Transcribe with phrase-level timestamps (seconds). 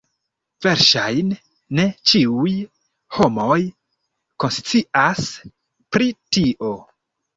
[0.65, 1.35] Verŝajne
[1.79, 2.55] ne ĉiuj
[3.17, 3.59] homoj
[4.45, 5.29] konscias
[5.97, 6.73] pri tio.